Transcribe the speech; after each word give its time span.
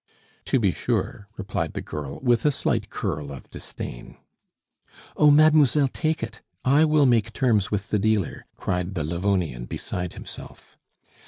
"To 0.45 0.59
be 0.59 0.71
sure!" 0.71 1.27
replied 1.37 1.73
the 1.73 1.81
girl, 1.83 2.19
with 2.23 2.43
a 2.43 2.49
slight 2.49 2.89
curl 2.89 3.31
of 3.31 3.47
disdain. 3.51 4.17
"Oh! 5.15 5.29
mademoiselle, 5.29 5.89
take 5.89 6.23
it; 6.23 6.41
I 6.65 6.85
will 6.85 7.05
make 7.05 7.33
terms 7.33 7.69
with 7.69 7.91
the 7.91 7.99
dealer," 7.99 8.47
cried 8.55 8.95
the 8.95 9.03
Livonian, 9.03 9.65
beside 9.65 10.13
himself. 10.13 10.75